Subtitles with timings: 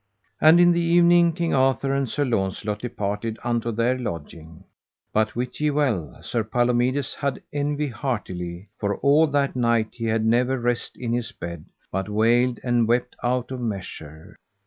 [0.41, 4.63] And in the evening King Arthur and Sir Launcelot departed unto their lodging;
[5.13, 10.25] but wit ye well Sir Palomides had envy heartily, for all that night he had
[10.25, 14.35] never rest in his bed, but wailed and wept out of measure.